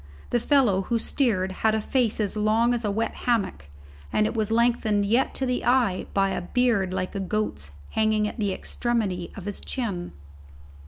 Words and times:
The 0.31 0.39
fellow 0.39 0.81
who 0.81 0.97
steered 0.97 1.51
had 1.61 1.75
a 1.75 1.79
face 1.79 2.19
as 2.19 2.35
long 2.35 2.73
as 2.73 2.83
a 2.83 2.89
wet 2.89 3.13
hammock, 3.29 3.65
and 4.11 4.25
it 4.25 4.33
was 4.33 4.49
lengthened 4.49 5.05
yet 5.05 5.35
to 5.35 5.45
the 5.45 5.63
eye 5.63 6.07
by 6.15 6.31
a 6.31 6.41
beard 6.41 6.91
like 6.91 7.13
a 7.13 7.19
goat's 7.19 7.69
hanging 7.91 8.27
at 8.27 8.39
the 8.39 8.51
extremity 8.51 9.31
of 9.37 9.45
his 9.45 9.59
chin. 9.61 10.13